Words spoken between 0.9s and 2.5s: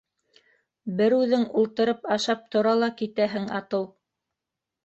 Берүҙең ултырып ашап